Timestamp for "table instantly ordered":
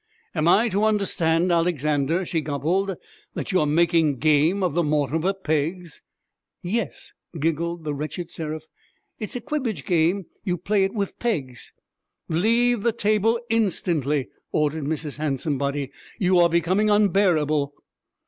12.93-14.85